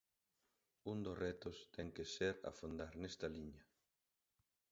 Un 0.91 0.97
dos 1.05 1.17
retos 1.25 1.57
ten 1.75 1.87
que 1.95 2.05
ser 2.15 2.35
afondar 2.51 2.91
nesta 3.01 3.27
liña. 3.35 3.63